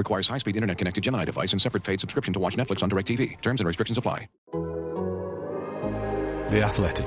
[0.00, 3.38] Requires high-speed internet-connected Gemini device and separate paid subscription to watch Netflix on DirecTV.
[3.42, 4.30] Terms and restrictions apply.
[6.48, 7.06] The Athletic.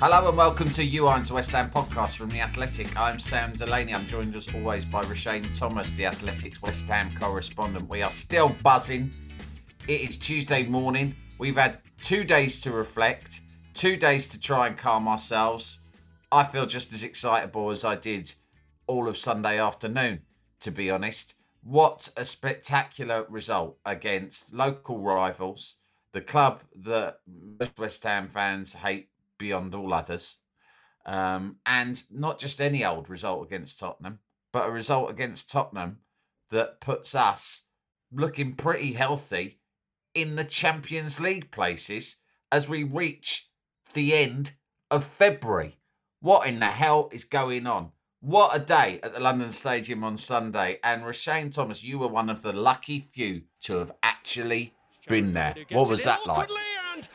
[0.00, 2.98] Hello and welcome to You Irons West Ham podcast from The Athletic.
[2.98, 3.94] I'm Sam Delaney.
[3.94, 7.88] I'm joined as always by Roshane Thomas, The Athletic's West Ham correspondent.
[7.88, 9.12] We are still buzzing.
[9.86, 11.14] It is Tuesday morning.
[11.38, 13.40] We've had two days to reflect,
[13.74, 15.78] two days to try and calm ourselves.
[16.32, 18.34] I feel just as excitable as I did
[18.86, 20.22] all of Sunday afternoon,
[20.60, 21.34] to be honest.
[21.62, 25.76] What a spectacular result against local rivals,
[26.14, 30.38] the club that most West Ham fans hate beyond all others.
[31.04, 34.20] Um, and not just any old result against Tottenham,
[34.54, 35.98] but a result against Tottenham
[36.48, 37.64] that puts us
[38.10, 39.60] looking pretty healthy
[40.14, 42.16] in the Champions League places
[42.50, 43.50] as we reach
[43.92, 44.52] the end
[44.90, 45.76] of February.
[46.22, 47.90] What in the hell is going on?
[48.20, 50.78] What a day at the London Stadium on Sunday.
[50.84, 54.72] And Roshane Thomas, you were one of the lucky few to have actually
[55.08, 55.56] been there.
[55.72, 56.48] What was that like?
[56.94, 57.08] And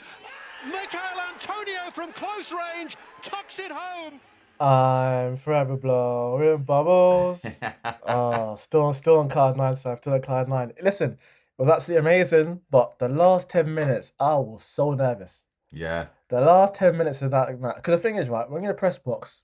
[0.69, 0.99] Michael
[1.33, 4.19] Antonio from close range tucks it home.
[4.59, 7.45] I'm forever blowing bubbles.
[8.05, 10.73] oh, still, still on cloud nine, so still on cloud nine.
[10.83, 15.45] Listen, it was absolutely amazing, but the last ten minutes, I was so nervous.
[15.71, 16.07] Yeah.
[16.29, 18.75] The last ten minutes of that match, because the thing is, right, when you're in
[18.75, 19.43] a press box,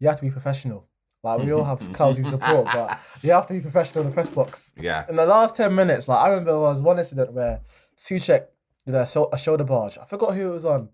[0.00, 0.86] you have to be professional.
[1.22, 4.14] Like we all have clouds we support, but you have to be professional in the
[4.14, 4.72] press box.
[4.80, 5.04] Yeah.
[5.08, 7.60] In the last ten minutes, like I remember there was one incident where
[7.96, 8.46] Soucek
[8.84, 9.98] did a, a shoulder barge.
[9.98, 10.88] I forgot who it was on,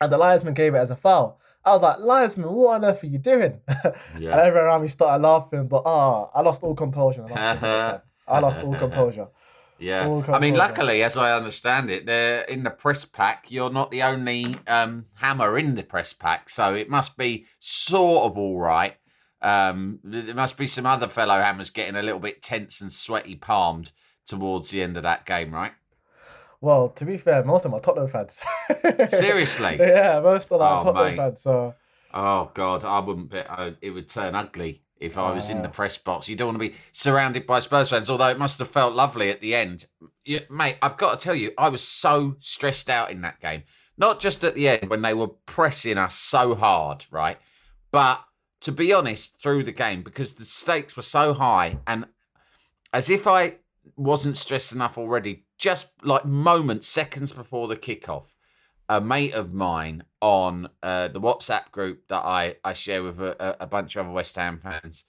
[0.00, 1.40] and the linesman gave it as a foul.
[1.64, 3.60] I was like, linesman, what on earth are you doing?
[4.18, 4.30] Yeah.
[4.30, 7.22] and everyone around me started laughing, but ah, I lost all composure.
[7.22, 9.28] in the last 10 minutes, I lost all composure.
[9.78, 10.22] Yeah.
[10.28, 13.46] I mean, luckily, as I understand it, they're in the press pack.
[13.50, 18.24] You're not the only um, hammer in the press pack, so it must be sort
[18.24, 18.94] of all right.
[19.42, 23.34] Um, there must be some other fellow hammers getting a little bit tense and sweaty
[23.36, 23.92] palmed
[24.26, 25.72] towards the end of that game, right?
[26.62, 28.40] Well, to be fair, most of them are Tottenham fans.
[29.16, 29.76] Seriously?
[29.78, 31.16] yeah, most of them are Oh, Tottenham mate.
[31.16, 31.42] fans.
[31.42, 31.74] So
[32.14, 33.40] Oh God, I wouldn't be.
[33.40, 35.72] Uh, it would turn ugly if I was in the Ah.
[35.72, 36.28] press box.
[36.28, 38.08] You don't want to be surrounded by Spurs fans.
[38.08, 39.86] Although it must have felt lovely at the end,
[40.24, 40.78] you, mate.
[40.82, 43.64] I've got to tell you, I was so stressed out in that game.
[43.98, 47.38] Not just at the end when they were pressing us so hard, right?
[47.90, 48.22] But
[48.60, 52.06] to be honest, through the game because the stakes were so high, and
[52.92, 53.56] as if I
[53.96, 58.24] wasn't stressed enough already, just like moments, seconds before the kickoff,
[58.88, 63.56] a mate of mine on uh, the WhatsApp group that I, I share with a,
[63.60, 65.04] a- bunch of other West Ham fans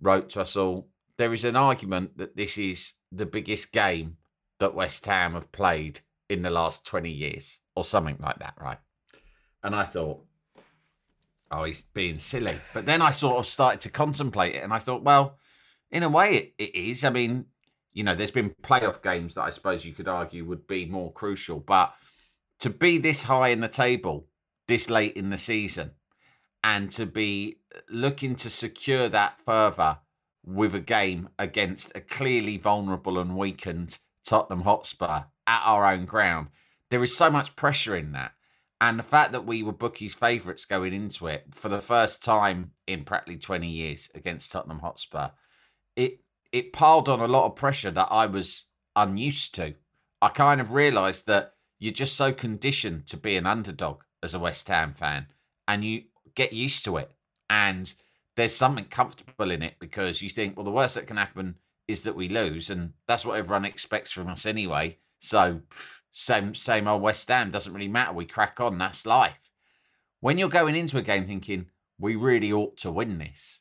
[0.00, 4.16] wrote to us all there is an argument that this is the biggest game
[4.60, 8.78] that West Ham have played in the last 20 years or something like that, right?
[9.64, 10.24] And I thought,
[11.50, 12.56] oh, he's being silly.
[12.72, 15.38] But then I sort of started to contemplate it and I thought, well,
[15.90, 17.02] in a way it, it is.
[17.02, 17.46] I mean,
[17.92, 21.12] you know, there's been playoff games that I suppose you could argue would be more
[21.12, 21.94] crucial, but
[22.60, 24.26] to be this high in the table
[24.66, 25.92] this late in the season
[26.62, 27.56] and to be
[27.88, 29.98] looking to secure that further
[30.44, 36.48] with a game against a clearly vulnerable and weakened Tottenham Hotspur at our own ground,
[36.90, 38.32] there is so much pressure in that.
[38.80, 42.72] And the fact that we were bookies' favourites going into it for the first time
[42.86, 45.30] in practically 20 years against Tottenham Hotspur,
[45.96, 46.20] it
[46.52, 49.74] it piled on a lot of pressure that I was unused to.
[50.22, 54.38] I kind of realised that you're just so conditioned to be an underdog as a
[54.38, 55.26] West Ham fan,
[55.66, 57.10] and you get used to it.
[57.50, 57.92] And
[58.36, 61.56] there's something comfortable in it because you think, well, the worst that can happen
[61.86, 64.98] is that we lose, and that's what everyone expects from us anyway.
[65.20, 65.60] So,
[66.12, 68.12] same same old West Ham doesn't really matter.
[68.12, 68.78] We crack on.
[68.78, 69.50] That's life.
[70.20, 71.66] When you're going into a game thinking
[71.98, 73.60] we really ought to win this,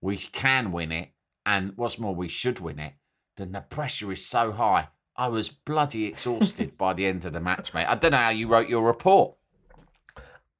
[0.00, 1.10] we can win it,
[1.46, 2.94] and what's more, we should win it,
[3.36, 4.88] then the pressure is so high.
[5.16, 7.86] I was bloody exhausted by the end of the match, mate.
[7.86, 9.36] I don't know how you wrote your report.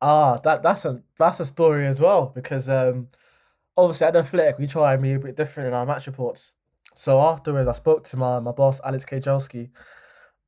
[0.02, 3.08] Ah, that that's a that's a story as well because um
[3.76, 6.52] obviously at the Athletic we try and be a bit different in our match reports.
[6.94, 9.70] So afterwards I spoke to my, my boss Alex Kay-Jelski.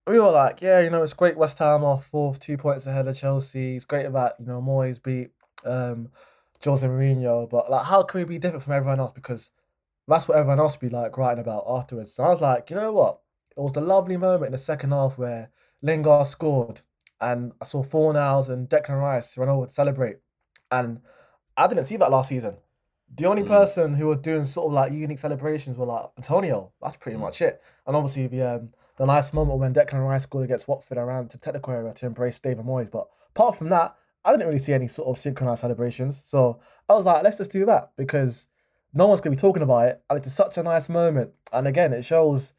[0.06, 3.06] We were like, yeah, you know, it's great West Ham are fourth, two points ahead
[3.06, 3.76] of Chelsea.
[3.76, 5.30] It's great about, you know, Moyes beat
[5.64, 6.08] um
[6.64, 9.12] Jose Mourinho, but like how can we be different from everyone else?
[9.12, 9.50] Because
[10.08, 12.14] that's what everyone else be like writing about afterwards.
[12.14, 13.21] So I was like, you know what?
[13.56, 15.50] It was the lovely moment in the second half where
[15.82, 16.80] Lingard scored
[17.20, 20.18] and I saw Fornals and Declan Rice run over to celebrate.
[20.70, 21.00] And
[21.56, 22.56] I didn't see that last season.
[23.14, 23.48] The only Mm.
[23.48, 26.72] person who was doing sort of like unique celebrations were like Antonio.
[26.80, 27.22] That's pretty Mm.
[27.22, 27.62] much it.
[27.86, 31.38] And obviously the um, the nice moment when Declan Rice scored against Watford around to
[31.38, 32.90] technical area to embrace David Moyes.
[32.90, 33.94] But apart from that,
[34.24, 36.22] I didn't really see any sort of synchronized celebrations.
[36.24, 38.46] So I was like, let's just do that because
[38.94, 41.32] no one's gonna be talking about it, and it's such a nice moment.
[41.52, 42.52] And again, it shows.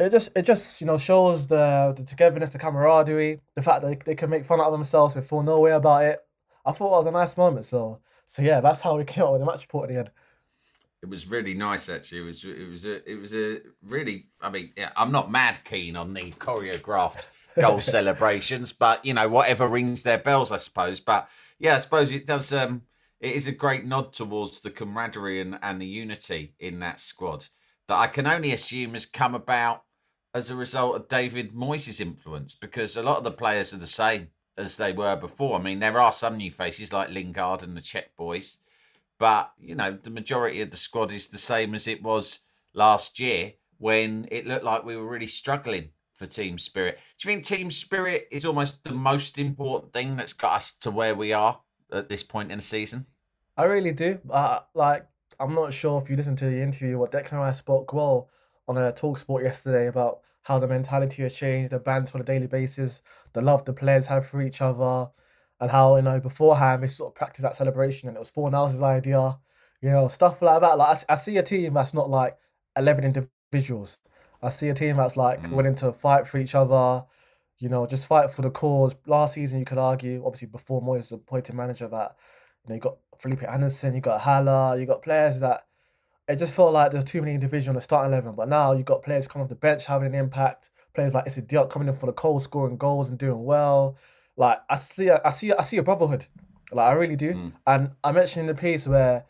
[0.00, 3.88] It just, it just, you know, shows the the togetherness, the camaraderie, the fact that
[3.88, 6.20] they, they can make fun out of themselves and feel no way about it.
[6.64, 7.66] I thought it was a nice moment.
[7.66, 10.10] So, so yeah, that's how we came out with the match report at the end.
[11.02, 12.20] It was really nice, actually.
[12.20, 14.26] It was it was a it was a really.
[14.40, 19.28] I mean, yeah, I'm not mad keen on the choreographed goal celebrations, but you know,
[19.28, 21.00] whatever rings their bells, I suppose.
[21.00, 22.52] But yeah, I suppose it does.
[22.52, 22.82] Um,
[23.20, 27.46] it is a great nod towards the camaraderie and, and the unity in that squad
[27.88, 29.82] that I can only assume has come about
[30.34, 33.86] as a result of David Moyes' influence, because a lot of the players are the
[33.86, 35.58] same as they were before.
[35.58, 38.58] I mean, there are some new faces like Lingard and the Czech boys
[39.20, 42.40] but you know the majority of the squad is the same as it was
[42.72, 46.98] last year when it looked like we were really struggling for team spirit.
[47.18, 50.90] Do you think team spirit is almost the most important thing that's got us to
[50.90, 51.60] where we are
[51.92, 53.06] at this point in the season?
[53.56, 54.18] I really do.
[54.28, 55.06] Uh, like,
[55.38, 58.28] I'm not sure if you listened to the interview what Declan Rice spoke well
[58.70, 62.24] on a talk sport yesterday about how the mentality has changed, the banter on a
[62.24, 63.02] daily basis,
[63.34, 65.10] the love the players have for each other,
[65.60, 68.48] and how, you know, beforehand they sort of practice that celebration and it was four
[68.50, 69.38] Fornals' idea,
[69.82, 70.78] you know, stuff like that.
[70.78, 72.36] Like, I, I see a team that's not like
[72.76, 73.98] 11 individuals.
[74.42, 75.50] I see a team that's like Mm.
[75.50, 77.04] willing to fight for each other,
[77.58, 78.94] you know, just fight for the cause.
[79.06, 82.16] Last season, you could argue, obviously, before Moyes was appointed manager, that
[82.64, 85.66] you know, you got Felipe Anderson, you got Haller, you got players that
[86.30, 88.34] it just felt like there's too many individuals on the starting eleven.
[88.34, 90.70] But now you've got players coming off the bench having an impact.
[90.94, 93.96] Players like Issa Diop coming in for the goal, scoring goals and doing well.
[94.36, 96.26] Like I see, a, I see, a, I see a brotherhood.
[96.72, 97.34] Like I really do.
[97.34, 97.52] Mm.
[97.66, 99.24] And I mentioned in the piece where,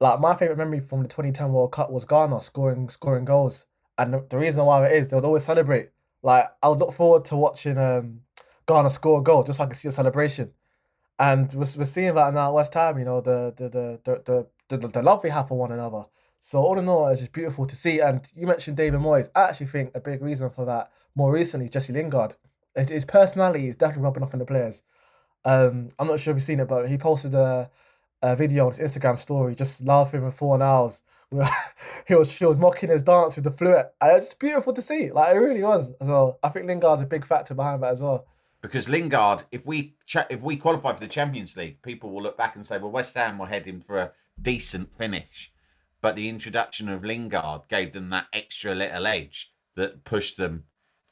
[0.00, 3.66] like my favorite memory from the 2010 World Cup was Ghana scoring scoring goals.
[3.96, 5.90] And the, the reason why it is, they would always celebrate.
[6.22, 8.20] Like I would look forward to watching um,
[8.66, 10.52] Ghana score a goal just so I could see a celebration.
[11.18, 14.46] And we're, we're seeing that now at West Ham, you know, the the the the
[14.68, 16.04] the, the, the love we have for one another.
[16.46, 18.00] So all in all, it's just beautiful to see.
[18.00, 19.30] And you mentioned David Moyes.
[19.34, 22.34] I actually think a big reason for that more recently, Jesse Lingard.
[22.76, 24.82] His, personality is definitely rubbing off on the players.
[25.46, 27.70] Um, I'm not sure if you've seen it, but he posted a,
[28.20, 31.00] a video on his Instagram story just laughing for four hours.
[32.06, 35.10] he was was mocking his dance with the flute, and it's beautiful to see.
[35.10, 35.88] Like it really was.
[36.02, 38.26] So I think Lingard's a big factor behind that as well.
[38.60, 39.94] Because Lingard, if we
[40.28, 43.14] if we qualify for the Champions League, people will look back and say, "Well, West
[43.14, 45.53] Ham were heading for a decent finish,"
[46.04, 50.64] but the introduction of Lingard gave them that extra little edge that pushed them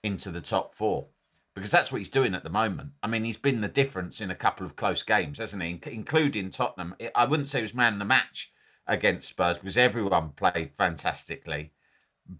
[0.02, 1.06] into the top four.
[1.54, 2.90] Because that's what he's doing at the moment.
[3.02, 5.70] I mean, he's been the difference in a couple of close games, hasn't he?
[5.70, 6.94] In- including Tottenham.
[7.14, 8.52] I wouldn't say he was man the match
[8.86, 11.72] against Spurs because everyone played fantastically.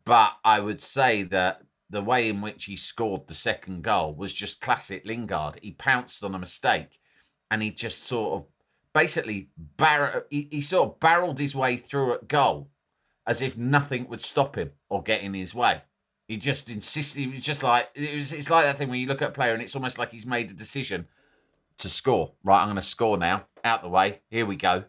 [0.04, 4.34] But I would say that the way in which he scored the second goal was
[4.34, 5.58] just classic Lingard.
[5.62, 7.00] He pounced on a mistake
[7.50, 8.46] and he just sort of
[8.92, 12.70] basically bar- he, he sort of barreled his way through at goal
[13.26, 15.82] as if nothing would stop him or get in his way.
[16.28, 17.20] He just insisted.
[17.20, 18.32] He was just like it was.
[18.32, 20.24] It's like that thing when you look at a player and it's almost like he's
[20.24, 21.06] made a decision
[21.78, 22.32] to score.
[22.42, 23.46] Right, I'm going to score now.
[23.64, 24.20] Out the way.
[24.30, 24.84] Here we go.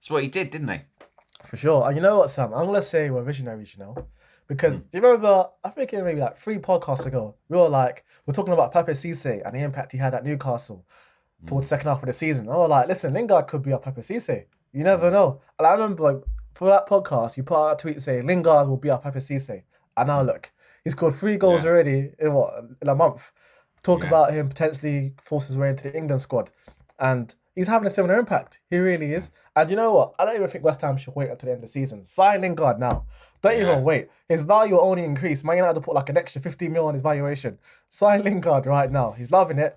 [0.00, 0.80] That's what he did, didn't he?
[1.44, 1.86] For sure.
[1.86, 2.52] And you know what, Sam?
[2.52, 3.94] I'm gonna say we're visionaries, you know,
[4.48, 4.82] because hmm.
[4.90, 5.48] do you remember?
[5.62, 8.72] I think it was maybe like three podcasts ago, we were like we're talking about
[8.72, 10.84] Papiss Cisse and the impact he had at Newcastle
[11.46, 12.46] towards the second half of the season.
[12.46, 14.44] We were like, listen, Lingard could be our Papiss Cisse.
[14.72, 15.12] You never mm.
[15.12, 15.40] know.
[15.58, 16.22] And I remember like
[16.54, 19.62] for that podcast, you put out a tweet saying Lingard will be our Papiss Cisse.
[19.96, 20.50] And now look,
[20.84, 21.70] he's scored three goals Yeah.
[21.70, 23.32] already in what in a month.
[23.82, 24.08] Talk Yeah.
[24.08, 26.50] about him potentially forcing his way into the England squad,
[26.98, 28.60] and he's having a similar impact.
[28.70, 29.30] He really is.
[29.54, 30.14] And you know what?
[30.18, 32.04] I don't even think West Ham should wait up to the end of the season.
[32.04, 33.06] Sign Lingard now.
[33.40, 33.70] Don't Yeah.
[33.70, 34.08] even wait.
[34.28, 35.44] His value will only increase.
[35.44, 37.58] Man United will put like an extra 50 mil on his valuation.
[37.88, 39.12] Sign Lingard right now.
[39.12, 39.76] He's loving it.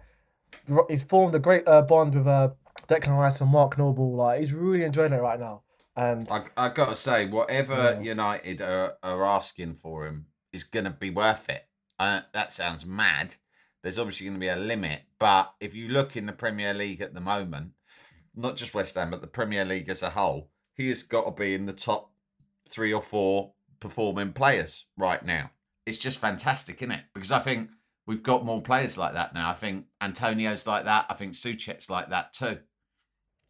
[0.89, 2.49] He's formed a great uh, bond with uh,
[2.87, 4.15] Declan Rice and Mark Noble.
[4.15, 5.63] Like he's really enjoying it right now.
[5.95, 7.99] And I, I got to say, whatever Yeah.
[7.99, 11.67] United are, are asking for him is going to be worth it.
[11.99, 13.35] Uh, that sounds mad.
[13.83, 17.01] There's obviously going to be a limit, but if you look in the Premier League
[17.01, 17.71] at the moment,
[18.35, 21.31] not just West Ham, but the Premier League as a whole, he has got to
[21.31, 22.11] be in the top
[22.69, 25.51] three or four performing players right now.
[25.85, 27.03] It's just fantastic, isn't it?
[27.13, 27.69] Because I think
[28.05, 29.49] we've got more players like that now.
[29.49, 31.05] I think Antonio's like that.
[31.09, 32.59] I think Soucek's like that too.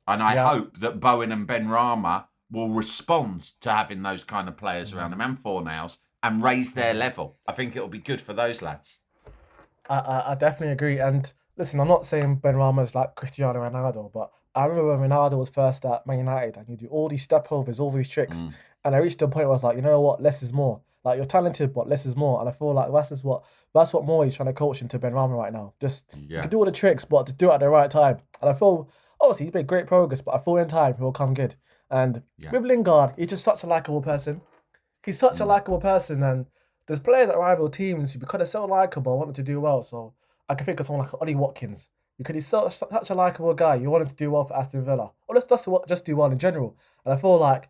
[0.08, 0.50] And I Yeah.
[0.50, 5.22] hope that Bowen and Benrahma will respond to having those kind of players around them
[5.22, 7.38] and Fornals and raise their level.
[7.48, 9.00] I think it'll be good for those lads.
[9.90, 11.00] I, I, I definitely agree.
[11.00, 15.50] And listen, I'm not saying Benrahma's like Cristiano Ronaldo, but I remember when Ronaldo was
[15.50, 18.54] first at Man United and you do all these step overs, all these tricks, Mm.
[18.84, 20.82] and I reached a point where I was like, you know what, less is more.
[21.04, 22.40] Like you're talented, but less is more.
[22.40, 23.44] And I feel like that's just what
[23.74, 25.74] that's what more he's trying to coach into Benrahma right now.
[25.80, 28.18] Just you can do all the tricks, but to do it at the right time.
[28.42, 28.90] And I feel
[29.20, 31.56] obviously he's made great progress, but I feel in time he will come good.
[31.90, 32.52] And Yeah.
[32.52, 34.42] with Lingard, he's just such a likable person.
[35.06, 35.42] He's such Mm.
[35.42, 36.46] a likable person, and
[36.88, 39.82] there's players at rival teams who, because they're so likable, want them to do well.
[39.84, 40.14] So
[40.50, 43.76] I can think of someone like Ollie Watkins because he's so, such a likable guy.
[43.76, 46.32] You want him to do well for Aston Villa, or let's just just do well
[46.32, 46.76] in general.
[47.06, 47.70] And I feel like,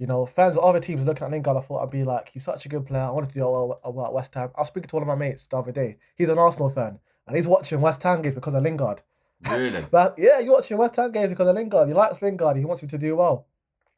[0.00, 2.42] you know, fans of other teams looking at Lingard, I thought I'd be like, he's
[2.42, 3.02] such a good player.
[3.02, 4.50] I wanted to do well, at West Ham.
[4.56, 5.98] I was speaking to one of my mates the other day.
[6.16, 9.02] He's an Arsenal fan, and he's watching West Ham games because of Lingard.
[9.46, 9.84] Really?
[9.90, 11.88] But yeah, you're watching West Ham games because of Lingard.
[11.88, 12.56] He likes Lingard.
[12.56, 13.46] He wants him to do well.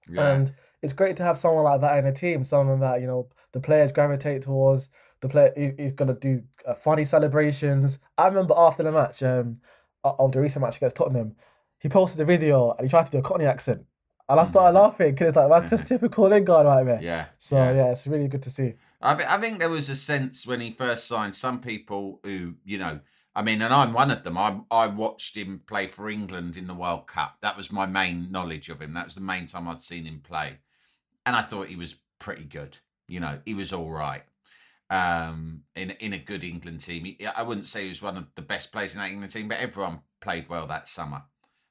[0.08, 0.32] Yeah.
[0.32, 2.44] And it's great to have someone like that in a team.
[2.44, 4.88] Someone that you know the players gravitate towards.
[5.20, 8.00] The player he, he's gonna do uh, funny celebrations.
[8.18, 9.60] I remember after the match, um,
[10.02, 11.36] of the recent match against Tottenham,
[11.78, 13.84] he posted a video and he tried to do a Cockney accent,
[14.32, 17.02] and I started laughing because it's like that's just typical Lingard right there.
[17.02, 17.26] Yeah.
[17.38, 17.72] So yeah.
[17.72, 17.92] yeah.
[17.92, 18.74] it's really good to see.
[19.00, 21.34] I, thi- I think there was a sense when he first signed.
[21.34, 23.00] Some people who, you know,
[23.34, 24.38] I mean, and I'm one of them.
[24.38, 27.36] I I watched him play for England in the World Cup.
[27.42, 28.94] That was my main knowledge of him.
[28.94, 30.58] That was the main time I'd seen him play,
[31.26, 32.78] and I thought he was pretty good.
[33.08, 34.22] You know, he was all right.
[34.88, 38.26] Um, in in a good England team, he, I wouldn't say he was one of
[38.34, 41.22] the best players in that England team, but everyone played well that summer,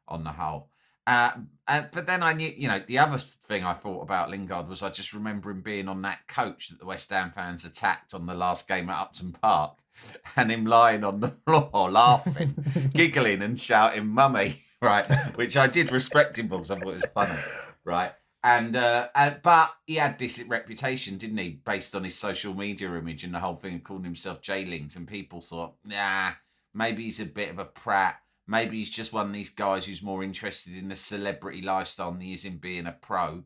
[0.07, 0.69] on the whole.
[1.07, 1.31] Uh,
[1.67, 4.83] uh, but then I knew, you know, the other thing I thought about Lingard was
[4.83, 8.25] I just remember him being on that coach that the West Ham fans attacked on
[8.25, 9.79] the last game at Upton Park
[10.35, 12.55] and him lying on the floor laughing,
[12.93, 15.05] giggling and shouting mummy, right?
[15.35, 17.39] Which I did respect him for because I thought it was funny,
[17.83, 18.11] right?
[18.43, 22.89] And, uh, uh, but he had this reputation, didn't he, based on his social media
[22.95, 24.95] image and the whole thing of calling himself J-Links.
[24.95, 26.31] And people thought, nah,
[26.73, 28.20] maybe he's a bit of a prat.
[28.47, 32.21] Maybe he's just one of these guys who's more interested in the celebrity lifestyle than
[32.21, 33.43] he is in being a pro.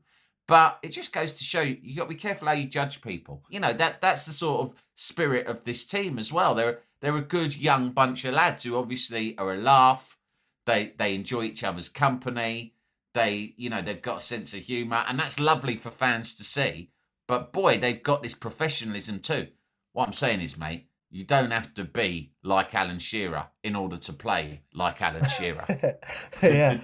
[0.47, 3.01] But it just goes to show you, you got to be careful how you judge
[3.01, 3.43] people.
[3.49, 6.53] You know, that's that's the sort of spirit of this team as well.
[6.53, 10.17] They're they're a good young bunch of lads who obviously are a laugh.
[10.65, 12.75] They they enjoy each other's company.
[13.13, 16.43] They you know they've got a sense of humour, and that's lovely for fans to
[16.43, 16.91] see.
[17.27, 19.47] But boy, they've got this professionalism too.
[19.93, 23.95] What I'm saying is, mate, you don't have to be like Alan Shearer in order
[23.95, 25.97] to play like Alan Shearer.
[26.43, 26.81] yeah.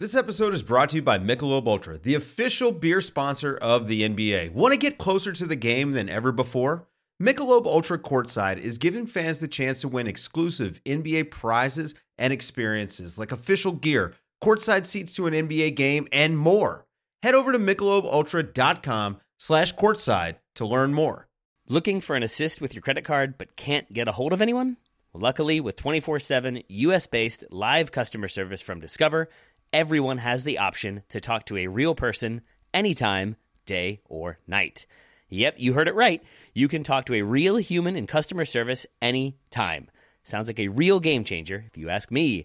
[0.00, 4.02] This episode is brought to you by Michelob Ultra, the official beer sponsor of the
[4.02, 4.50] NBA.
[4.52, 6.88] Want to get closer to the game than ever before?
[7.22, 13.16] Michelob Ultra Courtside is giving fans the chance to win exclusive NBA prizes and experiences
[13.16, 16.85] like official gear, courtside seats to an NBA game, and more.
[17.26, 21.26] Head over to michelobultra.com slash courtside to learn more.
[21.66, 24.76] Looking for an assist with your credit card but can't get a hold of anyone?
[25.12, 29.28] Luckily, with 24 7 US based live customer service from Discover,
[29.72, 32.42] everyone has the option to talk to a real person
[32.72, 34.86] anytime, day or night.
[35.28, 36.22] Yep, you heard it right.
[36.54, 39.88] You can talk to a real human in customer service anytime.
[40.22, 42.44] Sounds like a real game changer, if you ask me.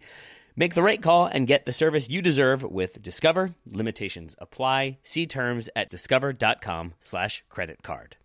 [0.62, 3.56] Make the right call and get the service you deserve with Discover.
[3.66, 5.00] Limitations apply.
[5.02, 8.18] See terms at discover.com slash credit card.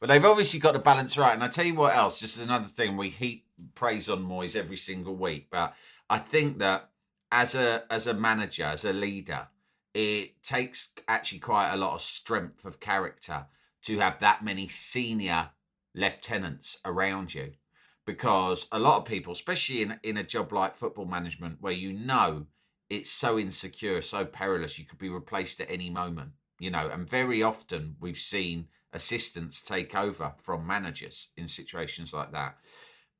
[0.00, 1.34] But they've obviously got the balance right.
[1.34, 3.46] And I tell you what else, just another thing, we heap
[3.76, 5.46] praise on Moyes every single week.
[5.52, 5.76] But
[6.10, 6.90] I think that
[7.30, 9.46] as a as a manager, as a leader,
[9.94, 13.46] it takes actually quite a lot of strength of character
[13.82, 15.50] to have that many senior
[15.94, 17.52] lieutenants around you.
[18.06, 21.92] Because a lot of people, especially in in a job like football management, where you
[21.92, 22.46] know
[22.90, 26.32] it's so insecure, so perilous, you could be replaced at any moment.
[26.58, 32.32] You know, and very often we've seen assistants take over from managers in situations like
[32.32, 32.56] that.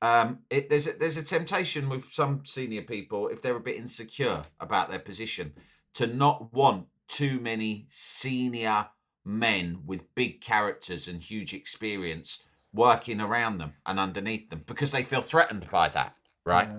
[0.01, 3.77] Um, it, there's a, there's a temptation with some senior people if they're a bit
[3.77, 5.53] insecure about their position
[5.95, 8.87] to not want too many senior
[9.23, 12.43] men with big characters and huge experience
[12.75, 16.15] working around them and underneath them because they feel threatened by that,
[16.45, 16.69] right?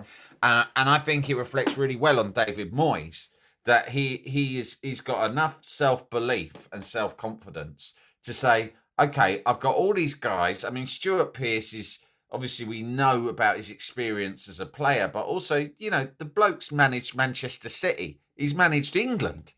[0.43, 3.29] Uh, and I think it reflects really well on David Moyes
[3.65, 9.43] that he he is he's got enough self belief and self confidence to say, okay,
[9.45, 10.65] I've got all these guys.
[10.65, 11.99] I mean, Stuart Pearce is
[12.31, 16.73] obviously we know about his experience as a player, but also you know the bloke's
[16.73, 18.21] managed Manchester City.
[18.37, 19.53] He's managed England.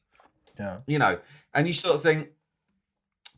[0.59, 0.78] Yeah.
[0.87, 1.18] You know,
[1.54, 2.30] and you sort of think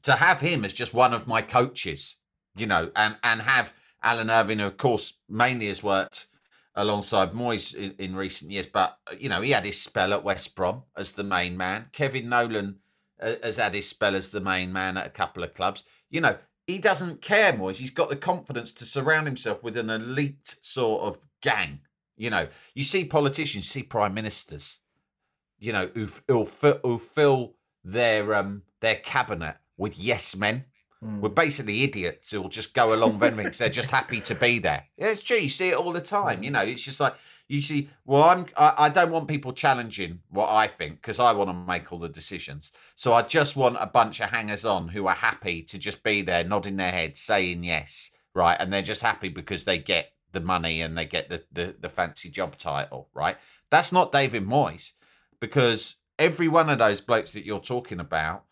[0.02, 2.16] to have him as just one of my coaches,
[2.56, 6.26] you know, and and have Alan Irvine, of course mainly has worked
[6.74, 10.54] alongside Moyes in, in, recent years, but you know he had his spell at West
[10.54, 11.86] Brom as the main man.
[11.92, 12.76] Kevin Nolan
[13.20, 15.84] uh, has had his spell as the main man at a couple of clubs.
[16.10, 16.38] You know
[16.70, 17.76] he doesn't care, Moyes.
[17.76, 21.80] He's got the confidence to surround himself with an elite sort of gang.
[22.16, 24.78] You know, you see politicians, you see prime ministers,
[25.58, 26.44] you know, who, who,
[26.82, 30.66] who fill their um their cabinet with yes men.
[31.04, 31.20] Mm.
[31.20, 34.84] We're basically idiots who'll just go along with because they're just happy to be there.
[34.98, 35.38] Yeah, it's true.
[35.38, 36.42] You see it all the time.
[36.42, 37.14] You know, it's just like
[37.48, 37.88] you see.
[38.04, 38.46] Well, I'm.
[38.56, 41.98] I, I don't want people challenging what I think because I want to make all
[41.98, 42.72] the decisions.
[42.96, 46.20] So I just want a bunch of hangers on who are happy to just be
[46.20, 50.40] there, nodding their heads, saying yes, right, and they're just happy because they get the
[50.40, 53.38] money and they get the the, the fancy job title, right?
[53.70, 54.92] That's not David Moyes
[55.40, 58.44] because every one of those blokes that you're talking about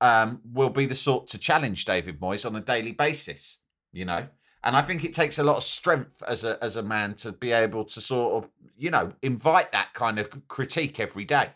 [0.00, 3.58] um, will be the sort to challenge David Moyes on a daily basis,
[3.92, 4.26] you know.
[4.64, 7.32] And I think it takes a lot of strength as a as a man to
[7.32, 11.50] be able to sort of, you know, invite that kind of critique every day.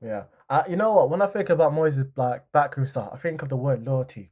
[0.00, 1.10] Yeah, uh, you know what?
[1.10, 4.30] When I think about Moyes' like backroom stuff, I think of the word loyalty.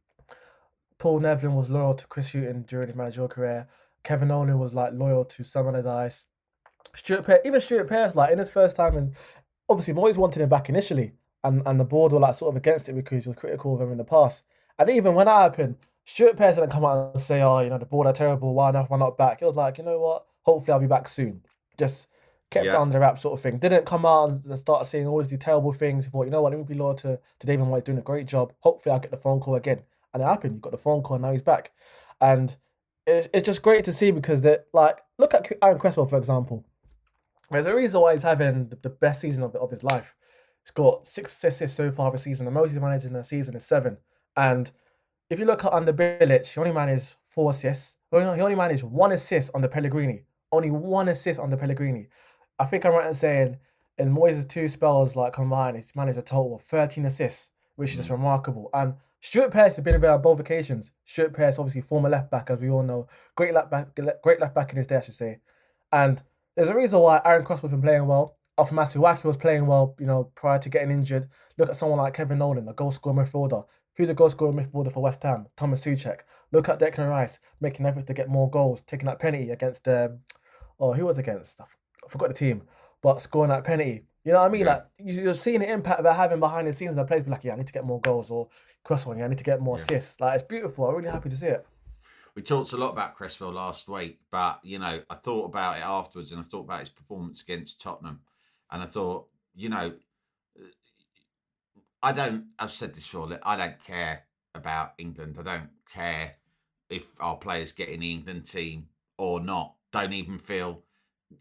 [0.98, 3.66] Paul Nevin was loyal to Chris Hughton during his managerial career.
[4.04, 6.28] Kevin Nolan was like loyal to Sam Allardyce.
[6.94, 9.14] Stuart Pearce, even Stuart Pearce, like in his first time, and
[9.68, 11.12] obviously Moyes wanted him back initially,
[11.44, 13.80] and, and the board were like sort of against it because he was critical of
[13.80, 14.44] him in the past.
[14.78, 17.78] And even when that happened, Stuart Pearce didn't come out and say, "Oh, you know,
[17.78, 18.54] the board are terrible.
[18.54, 18.90] Why not?
[18.90, 20.26] Why not back?" He was like, "You know what?
[20.42, 21.42] Hopefully, I'll be back soon."
[21.78, 22.08] Just
[22.50, 22.72] kept yeah.
[22.72, 23.58] it under wrap, sort of thing.
[23.58, 26.04] Didn't come out and start saying all these terrible things.
[26.04, 26.52] He thought, you know what?
[26.52, 28.52] Let me be loyal to, to David White, doing a great job.
[28.60, 29.80] Hopefully, I'll get the phone call again.
[30.12, 30.54] And it happened.
[30.54, 31.72] You got the phone call, and now he's back.
[32.20, 32.56] And
[33.06, 36.64] it's, it's just great to see because that, like, look at Aaron Cresswell for example.
[37.50, 40.16] There's a reason why he's having the, the best season of, of his life.
[40.64, 42.47] He's got six assists so far this season.
[42.47, 43.99] The most he's managed in a season is seven.
[44.37, 44.71] And
[45.30, 47.97] if you look at under Bilic, he only managed four assists.
[48.11, 50.25] He only managed one assist on the Pellegrini.
[50.52, 52.09] Only one assist on the Pellegrini.
[52.59, 53.59] I think I'm right in saying
[53.99, 57.97] in Moyes' two spells like combined, he's managed a total of 13 assists, which is
[57.97, 58.12] just mm.
[58.12, 58.71] remarkable.
[58.73, 60.92] And Stuart Pearce has been there on both occasions.
[61.05, 63.88] Stuart Pearce, obviously former left back, as we all know, great left back,
[64.22, 65.40] great left back in his day, I should say.
[65.92, 66.22] And
[66.57, 68.37] there's a reason why Aaron Cross has been playing well.
[68.56, 71.28] Arthur Masuaku was playing well, you know, prior to getting injured.
[71.58, 73.64] Look at someone like Kevin Nolan, a goal scorer midfielder.
[73.96, 75.46] Who's a goal scorer midfielder for West Ham?
[75.56, 76.20] Thomas Soucek.
[76.52, 80.18] Look at Declan Rice, making effort to get more goals, taking that penalty against um,
[80.78, 81.60] oh, who was against?
[81.60, 81.64] I
[82.08, 82.62] forgot the team,
[83.02, 84.04] but scoring that penalty.
[84.24, 84.66] You know what I mean?
[84.66, 84.72] Yeah.
[84.72, 86.90] Like you're seeing the impact they're having behind the scenes.
[86.90, 88.48] And the players be like, "Yeah, I need to get more goals," or
[88.84, 89.82] "Cross one, yeah, I need to get more yeah.
[89.82, 90.86] assists." Like it's beautiful.
[90.86, 91.66] I'm really happy to see it
[92.34, 95.84] we talked a lot about Cresswell last week, but you know, I thought about it
[95.84, 98.20] afterwards, and I thought about his performance against Tottenham,
[98.70, 99.94] and I thought, you know,
[100.59, 100.64] uh,
[102.03, 102.46] I don't.
[102.59, 103.38] I've said this before.
[103.42, 104.24] I don't care
[104.55, 105.37] about England.
[105.38, 106.35] I don't care
[106.90, 109.74] if our players get in the England team or not.
[109.92, 110.83] Don't even feel,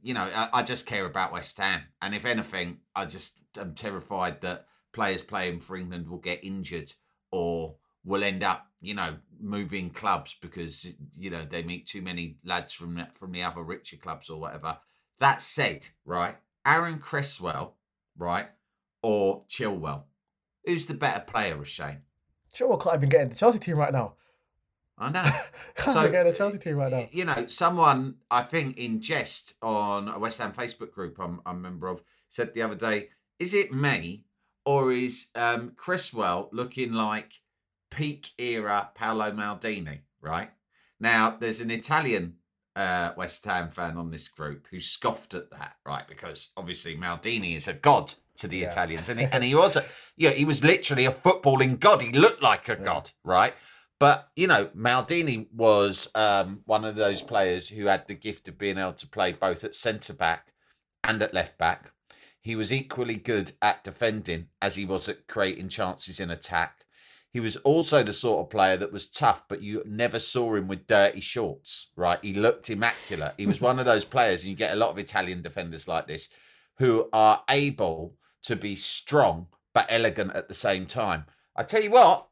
[0.01, 3.73] you know, I, I just care about West Ham, and if anything, I just am
[3.73, 6.93] terrified that players playing for England will get injured
[7.31, 10.85] or will end up, you know, moving clubs because
[11.17, 14.77] you know they meet too many lads from from the other richer clubs or whatever.
[15.19, 17.75] That said, right, Aaron Cresswell,
[18.17, 18.47] right,
[19.01, 20.03] or Chilwell,
[20.65, 22.01] who's the better player, Shane?
[22.53, 24.13] Chilwell can't even get in the Chelsea team right now.
[24.97, 25.23] I know.
[25.75, 27.07] can't so, even get in the Chelsea team right now.
[27.11, 31.57] You know, someone I think in jest on a West Ham Facebook group I'm, I'm
[31.57, 34.25] a member of said the other day, "Is it me
[34.65, 37.41] or is um, Cresswell looking like?"
[37.93, 40.49] peak era Paolo Maldini, right?
[40.99, 42.37] Now, there's an Italian
[42.75, 46.07] uh, West Ham fan on this group who scoffed at that, right?
[46.07, 48.69] Because obviously Maldini is a god to the yeah.
[48.69, 49.85] Italians, and he, and he was a
[50.17, 52.01] yeah, he was literally a footballing god.
[52.01, 52.83] He looked like a yeah.
[52.83, 53.53] god, right?
[53.99, 58.57] But you know, Maldini was um, one of those players who had the gift of
[58.57, 60.53] being able to play both at centre back
[61.03, 61.91] and at left back.
[62.41, 66.83] He was equally good at defending as he was at creating chances in attack.
[67.33, 70.67] He was also the sort of player that was tough, but you never saw him
[70.67, 72.19] with dirty shorts, right?
[72.21, 73.33] He looked immaculate.
[73.37, 76.05] He was one of those players, and you get a lot of Italian defenders like
[76.05, 76.29] this
[76.77, 81.25] who are able to be strong but elegant at the same time.
[81.55, 82.27] I tell you what,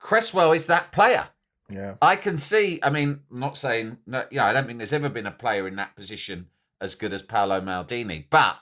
[0.00, 1.28] Cresswell is that player.
[1.70, 1.94] Yeah.
[2.02, 5.08] I can see, I mean, I'm not saying, no, yeah, I don't think there's ever
[5.08, 6.48] been a player in that position
[6.80, 8.58] as good as Paolo Maldini, but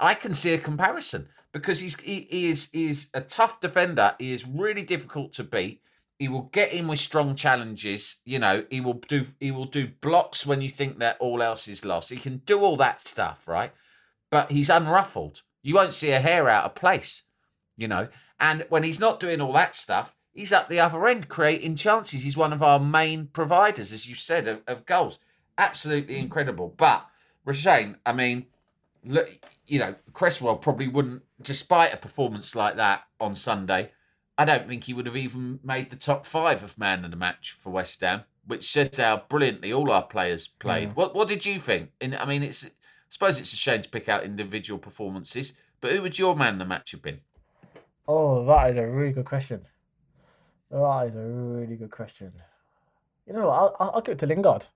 [0.00, 4.14] I can see a comparison because he's he, he is is a tough defender.
[4.18, 5.82] He is really difficult to beat.
[6.18, 8.16] He will get in with strong challenges.
[8.24, 11.68] You know, he will do he will do blocks when you think that all else
[11.68, 12.10] is lost.
[12.10, 13.72] He can do all that stuff, right?
[14.30, 15.42] But he's unruffled.
[15.62, 17.22] You won't see a hair out of place,
[17.76, 18.08] you know.
[18.40, 22.22] And when he's not doing all that stuff, he's up the other end creating chances.
[22.22, 25.18] He's one of our main providers, as you said, of, of goals.
[25.56, 26.72] Absolutely incredible.
[26.76, 27.06] But
[27.46, 28.46] Roshane, I mean,
[29.04, 29.28] look,
[29.68, 33.92] you know, Cresswell probably wouldn't, despite a performance like that on Sunday,
[34.36, 37.16] I don't think he would have even made the top five of man of the
[37.16, 40.94] match for West Ham, which says how brilliantly all our players played.
[40.94, 41.90] What What did you think?
[42.00, 42.70] And I mean, it's I
[43.10, 46.58] suppose it's a shame to pick out individual performances, but who would your man of
[46.60, 47.20] the match have been?
[48.06, 49.66] Oh, that is a really good question.
[50.70, 52.32] That is a really good question.
[53.26, 54.66] You know, I'll, I'll give it to Lingard.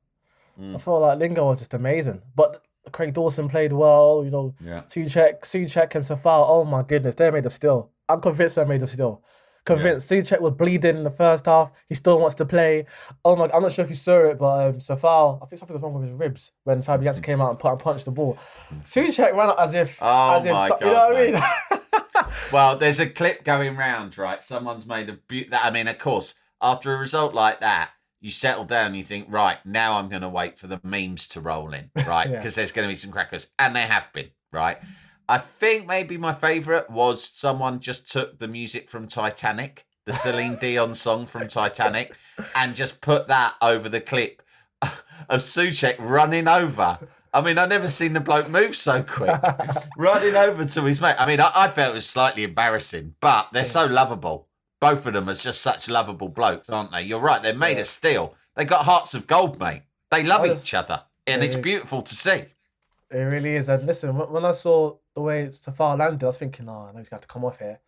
[0.57, 0.77] Hmm.
[0.77, 2.21] I felt like Lingard was just amazing.
[2.35, 4.55] But Craig Dawson played well, you know.
[4.65, 4.83] Yeah.
[4.83, 7.91] Soucek, Soucek and Coufal, oh my goodness, they're made of steel.
[8.09, 9.23] I'm convinced they're made of steel.
[9.65, 11.71] Convinced Soucek was bleeding in the first half.
[11.89, 12.87] He still wants to play.
[13.25, 15.75] Oh my, I'm not sure if you saw it, but um, Coufal, I think something
[15.75, 18.37] was wrong with his ribs when Fabianski came out and, put, and punched the ball.
[18.85, 21.43] Soucek ran up as if, Oh as if, so- you know God, what I mean?
[22.53, 24.43] Well, there's a clip going round, right?
[24.43, 25.19] Someone's made a
[25.51, 25.65] that.
[25.65, 27.91] I mean, of course, after a result like that,
[28.23, 28.95] you settle down.
[28.95, 32.31] You think, right now, I'm going to wait for the memes to roll in, right?
[32.31, 32.37] Yeah.
[32.37, 34.79] Because there's going to be some crackers, and there have been, right?
[35.29, 40.57] I think maybe my favourite was someone just took the music from Titanic, the Celine
[40.61, 42.17] Dion song from Titanic,
[42.55, 44.43] and just put that over the clip
[44.81, 46.99] of Soucek running over.
[47.35, 49.41] I mean, I've never seen the bloke move so quick,
[49.97, 51.17] running over to his mate.
[51.19, 54.49] I mean, I, I felt it was slightly embarrassing, but they're so lovable.
[54.83, 57.03] Both of them are just such lovable blokes, aren't they?
[57.03, 57.41] You're right.
[57.41, 58.35] They're made of steel.
[58.57, 59.83] They got hearts of gold, mate.
[60.11, 62.47] They love each other, and it's beautiful to see.
[63.11, 63.69] It really is.
[63.69, 66.99] And listen, when I saw the way Coufal landed, I was thinking, oh, I know
[66.99, 67.79] he's going to have to come off here.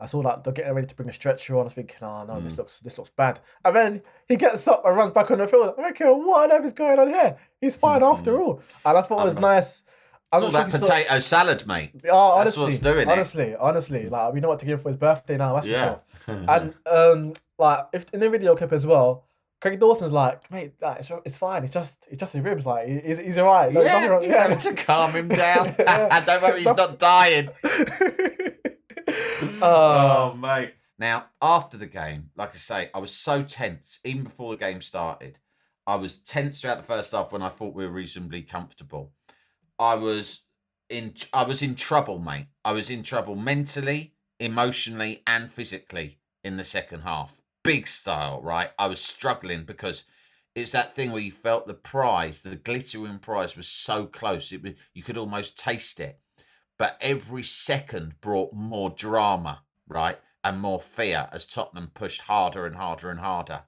[0.00, 1.60] I saw that they're getting ready to bring a stretcher on.
[1.60, 2.44] I was thinking, oh no, Mm.
[2.44, 3.38] this looks this looks bad.
[3.64, 5.74] And then he gets up and runs back on the field.
[5.78, 7.36] I'm thinking, what on earth is going on here?
[7.60, 8.62] He's fine after all.
[8.84, 9.44] And I thought it was Mm-hmm.
[9.44, 9.82] I'm- nice.
[10.32, 11.90] I'm It's all that sure if saw- potato salad, mate.
[12.10, 13.12] Oh, That's honestly, what's doing it.
[13.12, 15.54] honestly, honestly, like we know what to give him for his birthday now.
[15.54, 15.80] That's Yeah.
[15.82, 16.00] for sure.
[16.48, 19.24] And um, like if in the video clip as well,
[19.60, 21.64] Craig Dawson's like, mate, like, it's, it's fine.
[21.64, 22.64] It's just it's just his ribs.
[22.66, 23.72] Like he's, he's alright.
[23.72, 25.74] There's nothing Yeah, wrong- he's having to calm him down.
[25.78, 26.20] Yeah.
[26.26, 27.50] Don't worry, he's not dying.
[29.62, 30.74] Uh, Oh, mate.
[30.98, 34.80] Now, after the game, like I say, I was so tense, even before the game
[34.80, 35.38] started.
[35.86, 39.12] I was tense throughout the first half when I thought we were reasonably comfortable.
[39.78, 40.42] I was
[40.90, 42.46] in I was in trouble, mate.
[42.64, 47.42] I was in trouble mentally, emotionally, and physically in the second half.
[47.62, 48.70] Big style, right?
[48.78, 50.04] I was struggling because
[50.54, 54.52] it's that thing where you felt the prize, the glittering prize was so close.
[54.52, 56.20] It was, you could almost taste it
[56.80, 60.18] but every second brought more drama, right?
[60.42, 63.64] And more fear as Tottenham pushed harder and harder and harder.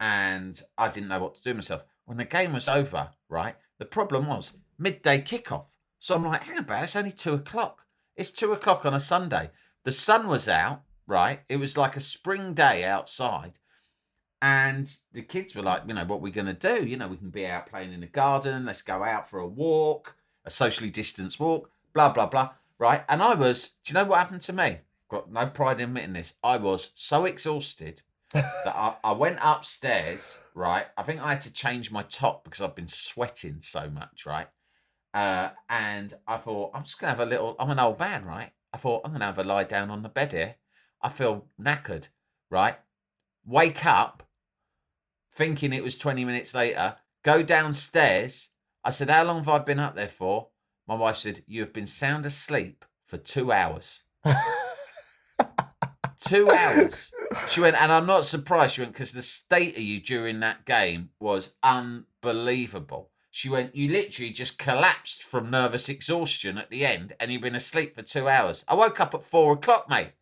[0.00, 1.84] And I didn't know what to do myself.
[2.04, 3.54] When the game was over, right?
[3.78, 5.66] The problem was midday kickoff.
[6.00, 7.82] So I'm like, hang about, it's only two o'clock.
[8.16, 9.52] It's two o'clock on a Sunday.
[9.84, 11.40] The sun was out, right?
[11.48, 13.52] It was like a spring day outside.
[14.40, 16.84] And the kids were like, you know, what we're going to do?
[16.84, 18.66] You know, we can be out playing in the garden.
[18.66, 22.50] Let's go out for a walk, a socially distanced walk, blah, blah, blah.
[22.78, 23.04] Right.
[23.08, 24.78] And I was, do you know what happened to me?
[25.08, 26.34] Got no pride in admitting this.
[26.42, 30.86] I was so exhausted that I, I went upstairs, right?
[30.96, 34.48] I think I had to change my top because I've been sweating so much, right?
[35.14, 38.24] Uh, and I thought, I'm just going to have a little, I'm an old man,
[38.24, 38.50] right?
[38.72, 40.56] I thought, I'm going to have a lie down on the bed here.
[41.02, 42.08] I feel knackered,
[42.50, 42.76] right?
[43.44, 44.22] Wake up,
[45.34, 48.50] thinking it was 20 minutes later, go downstairs.
[48.84, 50.48] I said, How long have I been up there for?
[50.86, 54.04] My wife said, You have been sound asleep for two hours.
[56.20, 57.12] two hours.
[57.48, 58.74] She went, and I'm not surprised.
[58.74, 63.10] She went, because the state of you during that game was unbelievable.
[63.30, 67.54] She went, You literally just collapsed from nervous exhaustion at the end, and you've been
[67.54, 68.64] asleep for two hours.
[68.68, 70.12] I woke up at four o'clock, mate,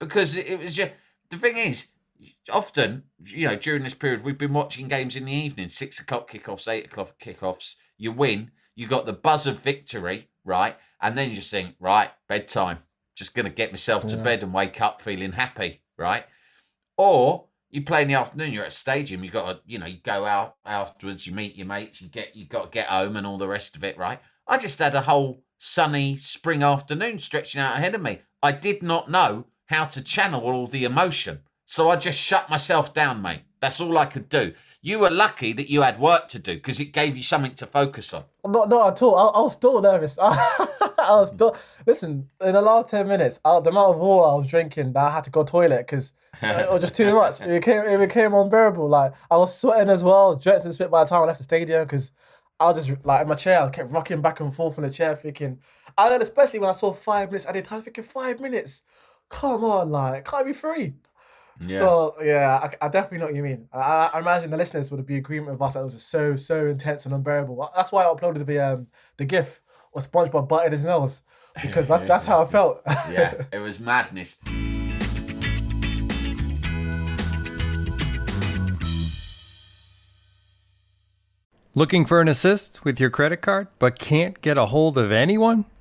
[0.00, 0.92] because it was just.
[1.28, 1.86] The thing is,
[2.50, 6.28] often, you know, during this period, we've been watching games in the evening, six o'clock
[6.28, 7.76] kickoffs, eight o'clock kickoffs.
[7.96, 10.76] You win, you got the buzz of victory, right?
[11.00, 12.78] And then you just think, right, bedtime.
[13.14, 16.24] Just going to get myself to bed and wake up feeling happy, right?
[16.96, 19.86] Or you play in the afternoon, you're at a stadium, you got to, you know,
[19.86, 23.16] you go out afterwards, you meet your mates, you get, you got to get home
[23.16, 24.20] and all the rest of it, right?
[24.48, 28.22] I just had a whole sunny spring afternoon stretching out ahead of me.
[28.42, 31.40] I did not know how to channel all the emotion.
[31.64, 33.42] So I just shut myself down, mate.
[33.60, 34.52] That's all I could do.
[34.82, 37.66] You were lucky that you had work to do because it gave you something to
[37.66, 38.24] focus on.
[38.44, 39.16] Not, not at all.
[39.16, 40.18] I, I was still nervous.
[40.20, 40.66] I
[41.10, 41.56] was still.
[41.86, 45.04] Listen, in the last 10 minutes, uh, the amount of water I was drinking that
[45.04, 47.40] I had to go to toilet because it was just too much.
[47.40, 48.88] It became, it became unbearable.
[48.88, 51.44] Like, I was sweating as well, drenched in sweat by the time I left the
[51.44, 52.10] stadium because
[52.58, 54.90] I was just, like, in my chair, I kept rocking back and forth in the
[54.90, 55.60] chair thinking,
[55.96, 58.82] and then especially when I saw five minutes, I did, I was thinking, five minutes?
[59.30, 60.94] Come on, like, can't be free.
[61.66, 61.78] Yeah.
[61.78, 63.68] So yeah, I, I definitely know what you mean.
[63.72, 66.66] I, I imagine the listeners would be agreement with us that it was so so
[66.66, 67.70] intense and unbearable.
[67.76, 68.86] That's why I uploaded the um
[69.18, 69.60] the GIF
[69.94, 71.20] of SpongeBob biting his nose
[71.62, 72.80] because that's that's how I felt.
[72.86, 74.38] yeah, it was madness.
[81.74, 85.66] Looking for an assist with your credit card but can't get a hold of anyone?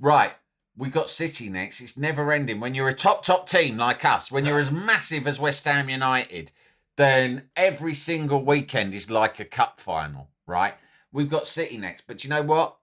[0.00, 0.32] Right.
[0.76, 1.80] We got City next.
[1.80, 2.60] It's never ending.
[2.60, 5.88] When you're a top, top team like us, when you're as massive as West Ham
[5.88, 6.50] United,
[6.96, 10.74] then every single weekend is like a cup final, right?
[11.12, 12.06] We've got City next.
[12.06, 12.76] But you know what?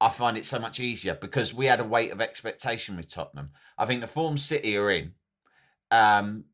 [0.00, 3.50] I find it so much easier because we had a weight of expectation with Tottenham.
[3.78, 5.14] I think the form City are in,
[5.90, 6.44] um,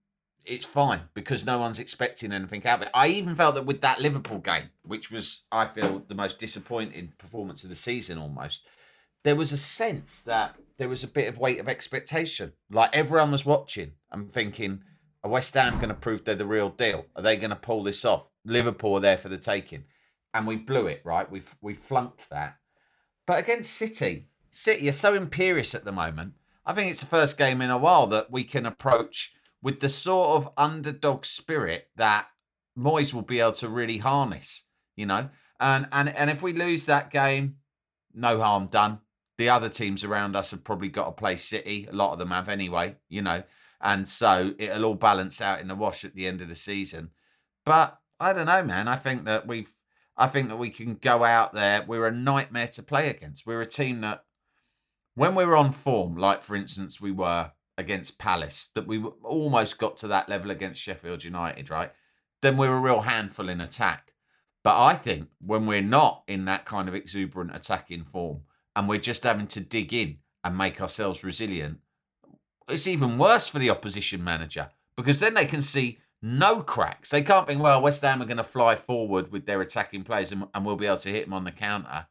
[0.45, 2.91] it's fine because no one's expecting anything out of it.
[2.95, 7.13] I even felt that with that Liverpool game, which was, I feel, the most disappointing
[7.19, 8.67] performance of the season almost,
[9.25, 12.53] there was a sense that there was a bit of weight of expectation.
[12.71, 14.83] Like everyone was watching and thinking,
[15.23, 17.07] are West Ham going to prove they're the real deal?
[17.15, 18.27] Are they going to pull this off?
[18.45, 19.85] Liverpool are there for the taking.
[20.35, 21.31] And we blew it, right?
[21.31, 22.57] We we flunked that.
[23.27, 26.35] But against City, City are so imperious at the moment.
[26.65, 29.89] I think it's the first game in a while that we can approach with the
[29.89, 32.27] sort of underdog spirit that
[32.77, 34.65] Moyes will be able to really harness,
[34.97, 35.29] you know.
[35.61, 37.57] And and and if we lose that game,
[38.15, 39.01] no harm done.
[39.39, 41.89] The other teams around us have probably got to play City.
[41.91, 43.43] A lot of them have anyway, you know.
[43.81, 47.11] And so it'll all balance out in the wash at the end of the season.
[47.65, 48.89] But I don't know, man.
[48.89, 49.73] I think that we've
[50.17, 51.85] I think that we can go out there.
[51.87, 53.47] We're a nightmare to play against.
[53.47, 54.25] We're a team that,
[55.15, 59.79] when we were on form, like for instance, we were against Palace, that we almost
[59.79, 61.93] got to that level against Sheffield United, right?
[62.43, 64.13] Then we're a real handful in attack.
[64.63, 68.43] But I think when we're not in that kind of exuberant attacking form
[68.75, 71.79] and we're just having to dig in and make ourselves resilient,
[72.69, 77.11] it's even worse for the opposition manager because then they can see no cracks.
[77.11, 80.33] They can't think, well, West Ham are going to fly forward with their attacking players
[80.33, 82.07] and, and we'll be able to hit them on the counter.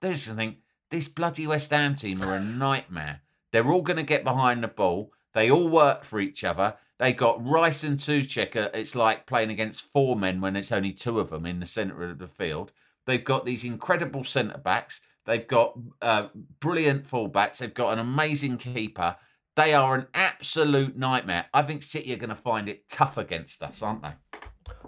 [0.00, 0.58] They just think,
[0.90, 3.22] this bloody West Ham team are a nightmare.
[3.50, 5.12] They're all going to get behind the ball.
[5.32, 6.76] They all work for each other.
[6.98, 8.54] They got Rice and Soucek.
[8.74, 12.04] It's like playing against four men when it's only two of them in the centre
[12.04, 12.70] of the field.
[13.06, 15.00] They've got these incredible centre backs.
[15.26, 16.28] They've got uh,
[16.60, 17.58] brilliant fullbacks.
[17.58, 19.16] They've got an amazing keeper.
[19.56, 21.46] They are an absolute nightmare.
[21.54, 24.12] I think City are going to find it tough against us, aren't they?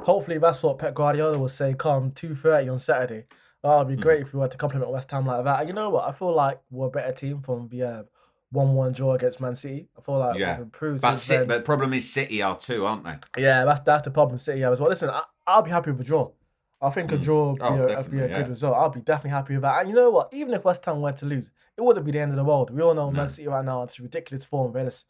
[0.02, 3.26] Hopefully, that's what Pep Guardiola will say come 2.30 on Saturday.
[3.64, 5.60] Oh, it'd be great if we were to compliment West Ham like that.
[5.60, 6.08] And you know what?
[6.08, 8.02] I feel like we're a better team from the uh,
[8.54, 9.88] 1-1 draw against Man City.
[9.96, 10.52] I feel like Yeah.
[10.56, 11.48] we've improved But, since City, then.
[11.48, 13.16] but the problem is City are too, aren't they?
[13.42, 14.88] Yeah, that's that's the problem City have as well.
[14.90, 16.30] Listen, I, I'll be happy with a draw.
[16.80, 18.38] I think a draw would be, Oh, a, would be a yeah.
[18.38, 18.76] good result.
[18.76, 19.80] I'll be definitely happy with that.
[19.80, 20.28] And you know what?
[20.32, 22.70] Even if West Ham were to lose, it wouldn't be the end of the world.
[22.70, 24.72] We all know Man City right now, it's ridiculous form.
[24.72, 25.06] They're just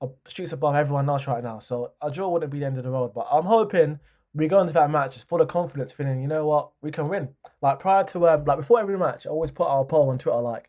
[0.00, 1.60] uh, streets above everyone else right now.
[1.60, 3.12] So a draw wouldn't be the end of the world.
[3.14, 4.00] But I'm hoping
[4.34, 7.08] we go into that match just full of confidence, feeling, you know what, we can
[7.08, 7.30] win.
[7.62, 10.40] Like prior to, um, like before every match, I always put our poll on Twitter,
[10.40, 10.68] like,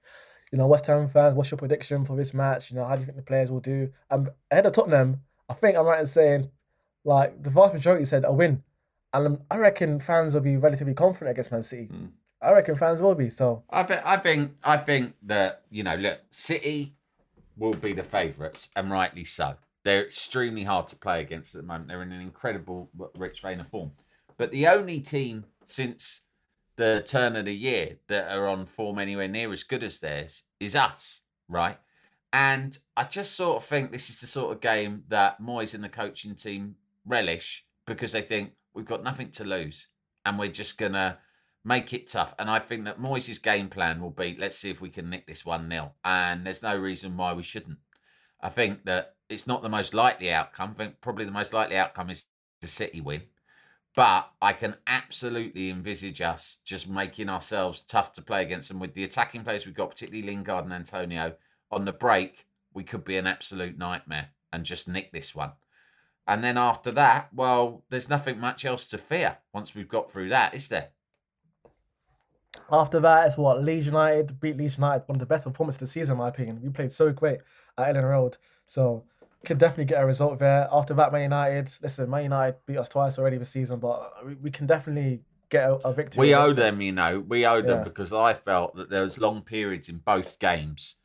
[0.52, 2.72] you know, West Ham fans, what's your prediction for this match?
[2.72, 3.90] You know, how do you think the players will do?
[4.10, 6.50] And ahead of Tottenham, I think I'm right in saying,
[7.04, 8.64] like, the vast majority said a win.
[9.14, 11.86] And I reckon fans will be relatively confident against Man City.
[11.86, 12.06] Hmm.
[12.42, 13.30] I reckon fans will be.
[13.30, 16.94] So, I think I think I think that you know, look, City
[17.58, 19.56] will be the favourites, and rightly so.
[19.84, 21.88] They're extremely hard to play against at the moment.
[21.88, 23.92] They're in an incredible rich vein of form.
[24.38, 26.22] But the only team since
[26.76, 30.44] the turn of the year that are on form anywhere near as good as theirs
[30.60, 31.78] is us, right?
[32.32, 35.84] And I just sort of think this is the sort of game that Moyes and
[35.84, 39.88] the coaching team relish because they think we've got nothing to lose
[40.24, 41.18] and we're just gonna
[41.66, 42.34] make it tough.
[42.38, 45.28] And I think that Moyes' game plan will be let's see if we can nick
[45.28, 45.94] this 1 0.
[46.06, 47.80] And there's no reason why we shouldn't.
[48.40, 50.72] I think that it's not the most likely outcome.
[50.72, 52.26] I think probably the most likely outcome is
[52.62, 53.24] the City win.
[53.96, 58.70] But I can absolutely envisage us just making ourselves tough to play against.
[58.70, 61.34] And with the attacking players we've got, particularly Lingard and Antonio,
[61.72, 65.54] on the break, we could be an absolute nightmare and just nick this one.
[66.28, 70.30] And then after that, well, there's nothing much else to fear once we've got through
[70.30, 70.90] that, is there?
[72.72, 75.88] After that, it's what Leeds United beat Leeds United, one of the best performances of
[75.88, 76.60] the season, in my opinion.
[76.62, 77.40] We played so great
[77.78, 79.06] at Elland Road, so
[79.46, 80.68] could definitely get a result there.
[80.72, 81.72] After that, Man United.
[81.82, 85.70] Listen, Man United beat us twice already this season, but we, we can definitely get
[85.70, 86.20] a, a victory.
[86.22, 87.84] We owe them, you know, we owe them Yeah.
[87.84, 90.96] because I felt that there was long periods in both games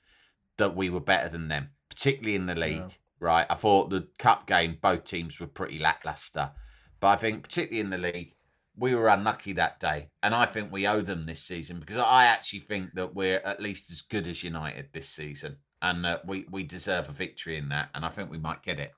[0.56, 2.98] that we were better than them, particularly in the league.
[3.22, 6.50] Right, I thought the cup game both teams were pretty lackluster,
[6.98, 8.34] but I think particularly in the league
[8.76, 12.24] we were unlucky that day, and I think we owe them this season because I
[12.24, 16.46] actually think that we're at least as good as United this season, and that we
[16.50, 18.90] we deserve a victory in that, and I think we might get it.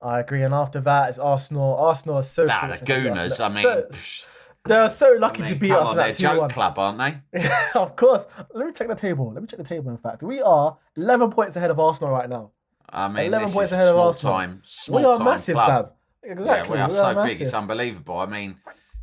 [0.00, 0.42] I agree.
[0.44, 1.76] And after that, it's Arsenal.
[1.78, 2.46] Arsenal is so.
[2.48, 3.38] Ah, the fortunate to beat us.
[3.38, 4.26] Gooners, I mean, So-
[4.66, 6.40] they're so lucky I to mean, beat us on, in they're that a joke 2
[6.42, 6.50] 1.
[6.50, 6.98] club, aren't
[7.32, 7.50] they?
[7.74, 8.24] of course.
[8.54, 9.32] Let me check the table.
[9.32, 10.22] Let me check the table, in fact.
[10.22, 12.52] We are 11 points ahead of Arsenal right now.
[12.92, 14.32] I mean, 11 this points is ahead of small Arsenal.
[14.34, 14.62] time.
[14.90, 15.92] We are massive, club.
[16.22, 16.32] Sam.
[16.32, 16.46] Exactly.
[16.46, 18.18] Yeah, we are we so are big, it's unbelievable.
[18.18, 18.56] I mean,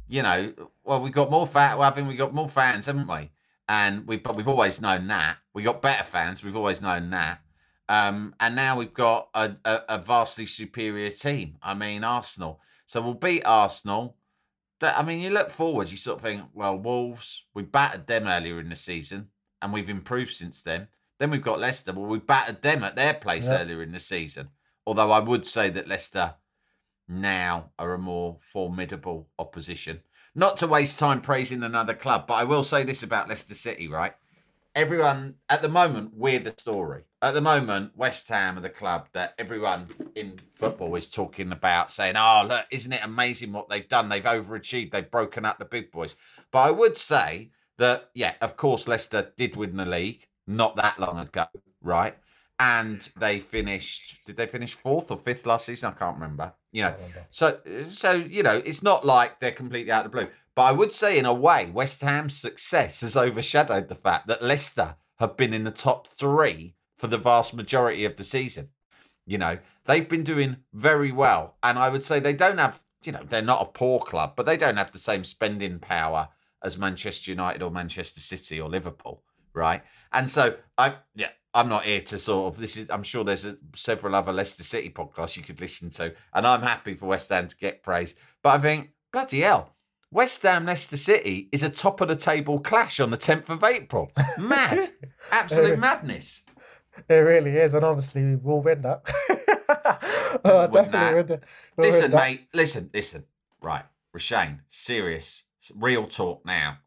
[0.08, 1.78] you know, well, we've got more fat.
[1.78, 3.32] Well, I think we've got more fans, haven't we?
[3.68, 5.38] And we, but we've always known that.
[5.54, 6.44] We got better fans.
[6.44, 7.42] We've always known that.
[7.88, 11.58] Um, and now we've got a, a, a vastly superior team.
[11.62, 12.62] I mean, Arsenal.
[12.86, 14.16] So we'll beat Arsenal.
[14.80, 18.28] That- I mean, you look forward, you sort of think, well, Wolves, we battered them
[18.28, 19.30] earlier in the season,
[19.62, 20.88] and we've improved since then.
[21.20, 21.94] Then we've got Leicester.
[21.94, 24.50] Well, we battered them at their place earlier in the season.
[24.88, 26.36] Although I would say that Leicester
[27.08, 30.02] now are a more formidable opposition.
[30.34, 33.88] Not to waste time praising another club, but I will say this about Leicester City,
[33.88, 34.14] right?
[34.76, 37.04] Everyone, at the moment, we're the story.
[37.22, 41.92] At the moment, West Ham are the club that everyone in football is talking about,
[41.92, 44.08] saying, oh, look, isn't it amazing what they've done?
[44.08, 46.16] They've overachieved, they've broken up the big boys.
[46.52, 51.00] But I would say that, yeah, of course, Leicester did win the league not that
[51.00, 51.46] long ago,
[51.82, 52.16] right?
[52.60, 55.94] And they finished, did they finish fourth or fifth last season?
[55.94, 56.54] I can't remember.
[56.72, 56.96] You know,
[57.32, 57.60] so
[57.90, 60.28] so you know, it's not like they're completely out of the blue.
[60.56, 64.44] But I would say, in a way, West Ham's success has overshadowed the fact that
[64.44, 68.70] Leicester have been in the top three for the vast majority of the season.
[69.26, 72.84] You know, they've been doing very well, and I would say they don't have.
[73.06, 76.28] You know, they're not a poor club, but they don't have the same spending power
[76.62, 79.82] as Manchester United or Manchester City or Liverpool, right?
[80.12, 82.90] And so I, yeah, I'm not here to sort of this is.
[82.90, 86.62] I'm sure there's a, several other Leicester City podcasts you could listen to, and I'm
[86.62, 88.16] happy for West Ham to get praise.
[88.44, 89.76] But I think bloody hell,
[90.12, 93.64] West Ham Leicester City is a top of the table clash on the 10th of
[93.64, 94.12] April.
[94.38, 94.90] Mad,
[95.32, 96.46] absolute madness.
[97.08, 99.02] It really is, and obviously we'll win that.
[100.46, 101.16] oh, definitely that.
[101.16, 101.44] win that.
[101.76, 102.18] We'll win Listen, that.
[102.18, 102.48] mate.
[102.54, 103.24] Listen, listen.
[103.62, 103.86] Right,
[104.16, 105.44] Roshane, serious,
[105.76, 106.78] real talk now.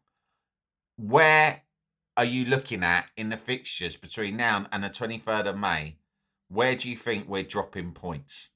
[0.97, 1.61] Where
[2.15, 5.97] are you looking at in the fixtures between now and the 23rd of May?
[6.47, 8.49] Where do you think we're dropping points?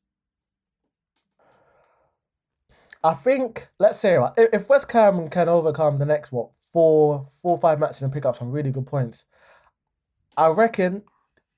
[3.03, 7.79] I think let's say if West Ham can overcome the next what four four five
[7.79, 9.25] matches and pick up some really good points,
[10.35, 11.03] I reckon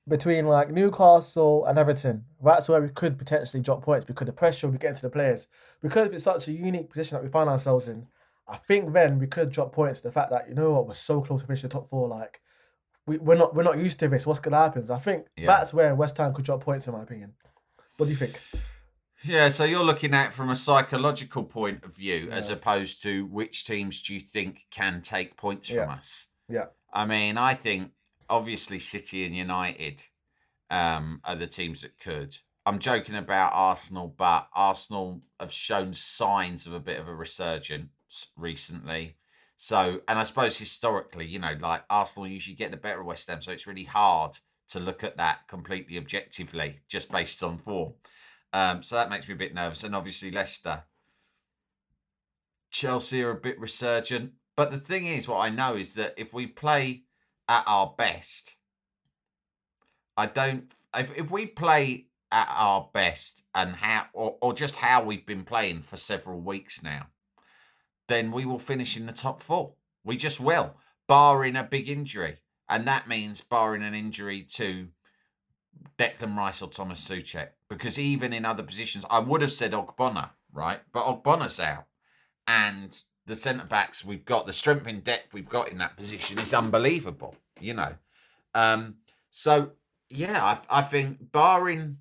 [0.08, 4.66] between like Newcastle and Everton, that's where we could potentially drop points because the pressure
[4.66, 5.46] will be getting to the players.
[5.82, 8.06] Because it's such a unique position that we find ourselves in,
[8.50, 10.00] I think then we could drop points.
[10.00, 12.40] The fact that you know what we're so close to finish the top four, like
[13.06, 14.26] we we're not we're not used to this.
[14.26, 14.90] What's gonna happen?
[14.90, 15.46] I think Yeah.
[15.46, 17.34] that's where West Ham could drop points in my opinion.
[17.96, 18.40] What do you think?
[19.22, 23.66] Yeah, so you're looking at from a psychological point of view as opposed to which
[23.66, 26.26] teams do you think can take points from us?
[26.48, 26.66] Yeah.
[26.92, 27.92] I mean, I think
[28.30, 30.04] obviously City and United
[30.70, 32.34] um, are the teams that could.
[32.64, 37.90] I'm joking about Arsenal, but Arsenal have shown signs of a bit of a resurgence
[38.36, 39.16] recently.
[39.56, 43.28] So, and I suppose historically, you know, like Arsenal usually get the better of West
[43.28, 47.92] Ham, so it's really hard to look at that completely objectively just based on form.
[48.52, 49.84] Um, so that makes me a bit nervous.
[49.84, 50.84] And obviously Leicester,
[52.70, 54.32] Chelsea are a bit resurgent.
[54.56, 57.04] But the thing is, what I know is that if we play
[57.48, 58.56] at our best,
[60.16, 60.72] I don't.
[60.94, 65.44] If if we play at our best and how, or, or just how we've been
[65.44, 67.06] playing for several weeks now,
[68.10, 69.72] then we will finish in the top four.
[70.04, 70.74] We just will,
[71.06, 72.38] barring a big injury,
[72.68, 74.88] and that means barring an injury to
[75.98, 77.48] Declan Rice or Thomas Soucek.
[77.68, 80.80] Because even in other positions, I would have said Ogbonna, right?
[80.92, 81.86] But Ogbonna's out,
[82.46, 86.38] and the centre backs we've got, the strength in depth we've got in that position
[86.38, 87.36] is unbelievable.
[87.60, 87.94] You know,
[88.54, 88.96] um,
[89.30, 89.72] so
[90.08, 91.98] yeah, I, I think barring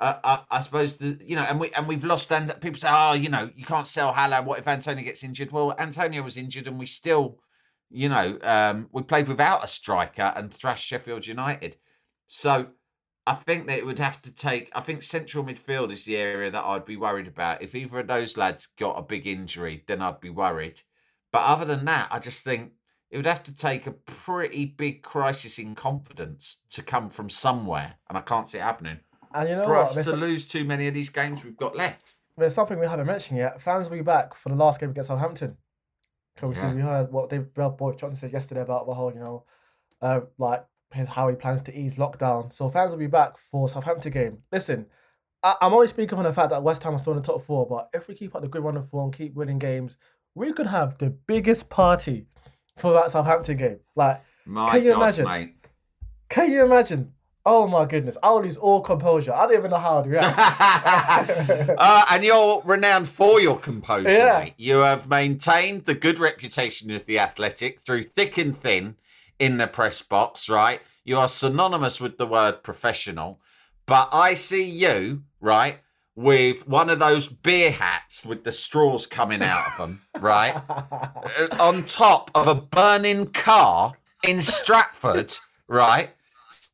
[0.00, 2.30] uh, I, I suppose the you know, and we and we've lost.
[2.32, 4.42] And people say, oh, you know, you can't sell Haller.
[4.42, 5.50] What if Antonio gets injured?
[5.50, 7.38] Well, Antonio was injured, and we still,
[7.90, 11.76] you know, um, we played without a striker and thrashed Sheffield United.
[12.28, 12.68] So
[13.26, 14.70] I think that it would have to take.
[14.72, 17.62] I think central midfield is the area that I'd be worried about.
[17.62, 20.82] If either of those lads got a big injury, then I'd be worried.
[21.32, 22.72] But other than that, I just think
[23.10, 27.96] it would have to take a pretty big crisis in confidence to come from somewhere,
[28.08, 29.00] and I can't see it happening.
[29.34, 29.88] And you know For what?
[29.88, 32.14] us There's, to lose too many of these games we've got left.
[32.36, 33.60] there's something we haven't mentioned yet.
[33.60, 35.56] Fans will be back for the last game against Southampton.
[36.34, 36.72] Because Yeah.
[36.72, 39.44] we heard what David Bell Boy Johnson said yesterday about the whole, you know,
[40.00, 42.52] uh, like his how he plans to ease lockdown.
[42.52, 44.38] So fans will be back for Southampton game.
[44.52, 44.86] Listen,
[45.42, 47.42] I, I'm only speaking on the fact that West Ham are still in the top
[47.42, 49.96] four, but if we keep up the good run of form, keep winning games,
[50.34, 52.26] we could have the biggest party
[52.76, 53.80] for that Southampton game.
[53.96, 55.24] Like, My Can you God, imagine?
[55.24, 55.54] mate.
[56.28, 57.12] can you imagine?
[57.50, 59.32] Oh my goodness, I'll lose all composure.
[59.32, 60.38] I don't even know how to react.
[61.78, 64.40] uh, and you're renowned for your composure, Yeah.
[64.40, 64.54] mate.
[64.58, 68.96] You have maintained the good reputation of the athletic through thick and thin
[69.38, 70.82] in the press box, right?
[71.04, 73.40] You are synonymous with the word professional.
[73.86, 75.78] But I see you, right,
[76.14, 80.54] with one of those beer hats with the straws coming out of them, right?
[80.68, 85.34] uh, on top of a burning car in Stratford,
[85.66, 86.10] right?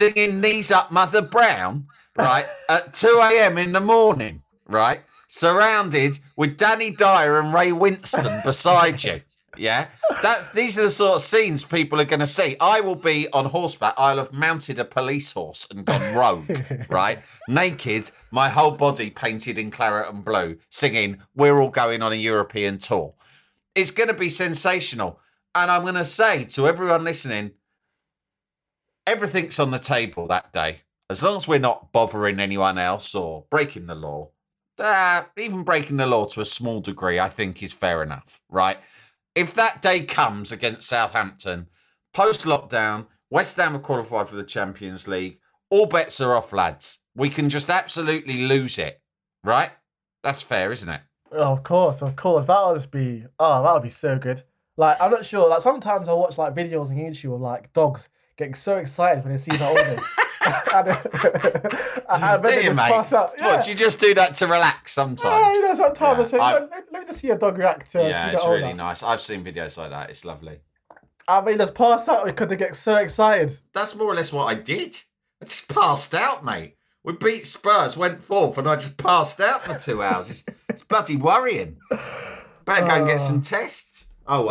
[0.04, 2.44] Singing Knees Up Mother Brown, right?
[2.68, 3.56] At 2 a.m.
[3.56, 5.00] in the morning, right?
[5.28, 9.22] Surrounded with Danny Dyer and Ray Winstone beside you.
[9.56, 9.86] Yeah,
[10.20, 12.54] that's these are the sort of scenes people are going to see.
[12.60, 13.94] I will be on horseback.
[13.96, 16.50] I'll have mounted a police horse and gone rogue,
[16.90, 17.20] right?
[17.48, 22.16] Naked, my whole body painted in claret and blue, singing "We're all going on a
[22.16, 23.14] European tour."
[23.74, 25.18] It's going to be sensational,
[25.54, 27.52] and I'm going to say to everyone listening,
[29.06, 30.80] everything's on the table that day.
[31.10, 34.30] As long as we're not bothering anyone else or breaking the law,
[34.78, 38.78] uh, even breaking the law to a small degree, I think is fair enough, right?
[39.34, 41.68] If that day comes against Southampton,
[42.12, 45.38] post lockdown, West Ham are qualified for the Champions League.
[45.70, 47.00] All bets are off, lads.
[47.14, 49.00] We can just absolutely lose it,
[49.42, 49.70] right?
[50.22, 51.00] That's fair, isn't it?
[51.32, 52.46] Oh, of course, of course.
[52.46, 54.42] That would be oh, that would be so good.
[54.76, 55.48] Like I'm not sure.
[55.48, 59.32] Like sometimes I watch like videos on YouTube of like dogs getting so excited when
[59.32, 60.04] they see their owners.
[60.74, 60.88] and,
[62.08, 62.88] and then Do you, mate?
[62.88, 63.30] pass out.
[63.30, 63.62] What, Yeah.
[63.62, 65.22] do you just do that to relax sometimes?
[65.40, 67.58] Yeah, you know, sometimes Yeah, I say, I- let, let me just see a dog
[67.58, 69.02] react to yeah, it's the really nice.
[69.02, 70.10] I've seen videos like that.
[70.10, 70.60] It's lovely.
[71.26, 73.56] I mean, just pass out because they get so excited.
[73.72, 74.98] That's more or less what I did.
[75.40, 76.76] I just passed out, mate.
[77.02, 80.30] We beat Spurs, went fourth, and I just passed out for two hours.
[80.30, 81.76] It's, it's bloody worrying.
[82.64, 84.08] Better go and get some tests.
[84.26, 84.46] Oh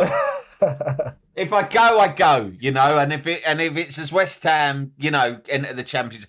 [0.60, 1.14] well.
[1.36, 2.52] If I go, I go.
[2.58, 5.82] You know, and if it and if it's as West Ham, you know, enter the
[5.82, 6.26] Champions.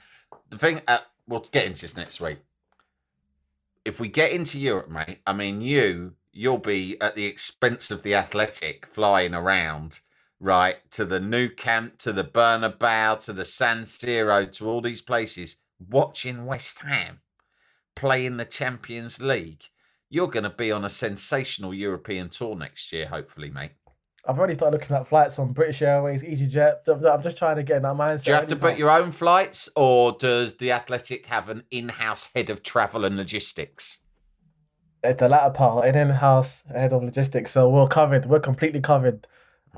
[0.49, 2.39] The thing, uh, we'll get into this next week.
[3.83, 8.03] If we get into Europe, mate, I mean, you you'll be at the expense of
[8.03, 10.01] the Athletic flying around
[10.39, 15.01] right to the Nou Camp to the Bernabeu to the San Siro to all these
[15.01, 17.21] places watching West Ham
[17.95, 19.63] play in the Champions League
[20.09, 23.71] you're going to be on a sensational European tour next year hopefully mate
[24.27, 26.87] I've already started looking at flights on British Airways, EasyJet.
[27.05, 28.23] I'm just trying to get in that mindset.
[28.25, 32.29] do you have to book your own flights or does the Athletic have an in-house
[32.35, 33.99] head of travel and logistics
[35.03, 37.51] It's the latter part, an in-house head of logistics.
[37.51, 38.25] So we're covered.
[38.25, 39.27] We're completely covered.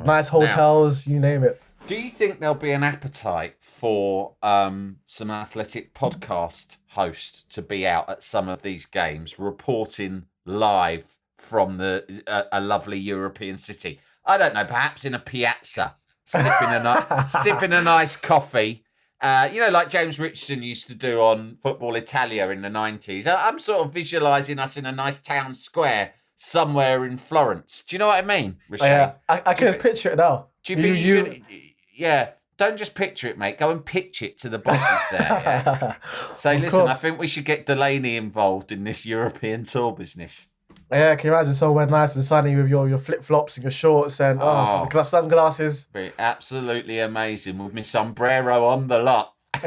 [0.06, 1.62] Nice Now- hotels, you name it.
[1.88, 7.88] Do you think there'll be an appetite for um, some athletic podcast hosts to be
[7.88, 11.06] out at some of these games, reporting live
[11.38, 14.00] from the uh, a lovely European city?
[14.28, 15.94] I don't know, perhaps in a piazza,
[16.26, 18.84] sipping a sipping a nice coffee.
[19.20, 23.26] Uh, you know, like James Richardson used to do on Football Italia in the nineties.
[23.26, 27.84] I'm sort of visualising us in a nice town square somewhere in Florence.
[27.84, 28.58] Do you know what I mean?
[28.80, 30.48] Yeah, I, I can picture it now.
[30.64, 31.44] Do you think you, could?
[31.96, 32.30] Yeah.
[32.58, 33.60] Don't just picture it, mate.
[33.60, 35.20] Go and pitch it to the bosses there.
[35.22, 35.96] Yeah?
[36.36, 40.48] Say, listen, I think we should get Delaney involved in this European tour business.
[40.92, 43.72] Yeah, can you imagine somewhere nice and sunny with your, your flip flops and your
[43.72, 44.90] shorts and oh, Oh.
[44.90, 45.86] the sunglasses?
[45.92, 49.34] Be absolutely amazing with my sombrero on the lot.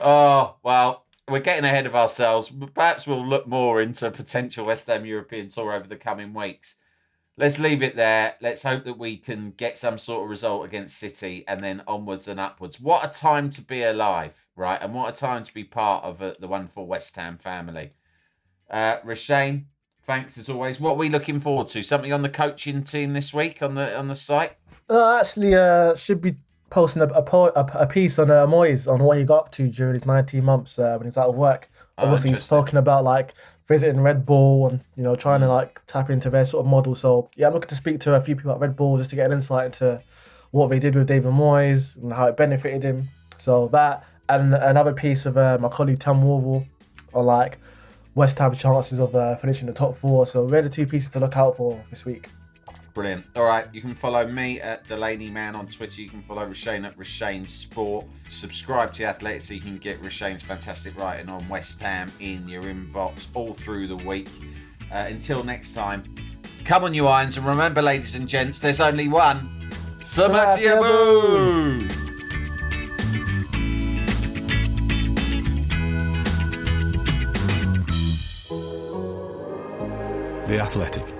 [0.00, 2.52] oh, well, we're getting ahead of ourselves.
[2.74, 6.76] Perhaps we'll look more into a potential West Ham European tour over the coming weeks.
[7.36, 8.34] Let's leave it there.
[8.40, 12.28] Let's hope that we can get some sort of result against City and then onwards
[12.28, 12.78] and upwards.
[12.80, 14.80] What a time to be alive, right?
[14.80, 17.90] And what a time to be part of uh, the wonderful West Ham family.
[18.70, 19.64] Uh, Roshane,
[20.06, 20.78] thanks as always.
[20.80, 21.82] What are we looking forward to?
[21.82, 24.52] Something on the coaching team this week on the on the site?
[24.88, 26.36] Uh, actually, uh, should be
[26.70, 29.52] posting a, a, po- a, a piece on uh, Moyes on what he got up
[29.52, 31.68] to during his 19 months uh, when he's out of work.
[31.98, 33.34] Oh, Obviously, he's talking about like
[33.66, 35.56] visiting Red Bull and you know trying to Mm.
[35.56, 36.94] like tap into their sort of model.
[36.94, 39.16] So yeah, I'm looking to speak to a few people at Red Bull just to
[39.16, 40.00] get an insight into
[40.52, 43.08] what they did with David Moyes and how it benefited him.
[43.38, 46.66] So that and another piece of uh, my colleague Tom Worville
[47.14, 47.58] on like
[48.14, 50.26] West Ham chances of uh, finishing the top four.
[50.26, 52.28] So they're the two pieces to look out for this week.
[52.92, 53.24] Brilliant.
[53.36, 56.02] All right, you can follow me at Delaney Man on Twitter.
[56.02, 58.04] You can follow Roshane at Roshane Sport.
[58.28, 62.48] Subscribe to The Athletic so you can get Roshane's fantastic writing on West Ham in
[62.48, 64.28] your inbox all through the week.
[64.90, 66.02] Uh, until next time,
[66.64, 69.48] come on, you irons, and remember, ladies and gents, there's only one.
[70.02, 70.80] Sebastian
[80.50, 81.19] The Athletic.